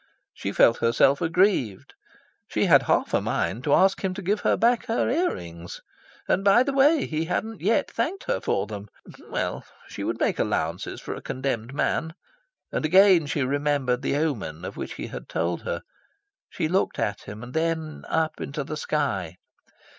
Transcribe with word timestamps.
She 0.33 0.51
felt 0.51 0.79
herself 0.79 1.21
aggrieved. 1.21 1.93
She 2.47 2.65
had 2.65 2.81
half 2.81 3.13
a 3.13 3.21
mind 3.21 3.63
to 3.65 3.73
ask 3.75 4.03
him 4.03 4.15
to 4.15 4.23
give 4.23 4.39
her 4.39 4.57
back 4.57 4.87
her 4.87 5.07
ear 5.07 5.35
rings. 5.35 5.81
And 6.27 6.43
by 6.43 6.63
the 6.63 6.73
way, 6.73 7.05
he 7.05 7.25
hadn't 7.25 7.61
yet 7.61 7.91
thanked 7.91 8.23
her 8.23 8.39
for 8.41 8.65
them! 8.65 8.87
Well, 9.29 9.63
she 9.89 10.03
would 10.03 10.19
make 10.19 10.39
allowances 10.39 10.99
for 11.01 11.13
a 11.13 11.21
condemned 11.21 11.75
man. 11.75 12.15
And 12.71 12.83
again 12.83 13.27
she 13.27 13.43
remembered 13.43 14.01
the 14.01 14.15
omen 14.15 14.65
of 14.65 14.75
which 14.75 14.93
he 14.95 15.05
had 15.05 15.29
told 15.29 15.61
her. 15.65 15.83
She 16.49 16.67
looked 16.67 16.97
at 16.97 17.21
him, 17.25 17.43
and 17.43 17.53
then 17.53 18.03
up 18.07 18.41
into 18.41 18.63
the 18.63 18.77
sky. 18.77 19.37